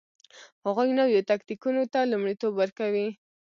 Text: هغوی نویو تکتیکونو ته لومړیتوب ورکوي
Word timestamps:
هغوی 0.65 0.89
نویو 0.99 1.27
تکتیکونو 1.31 1.81
ته 1.93 1.99
لومړیتوب 2.11 2.53
ورکوي 2.57 3.07